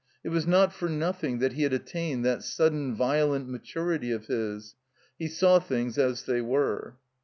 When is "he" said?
1.53-1.61, 5.19-5.27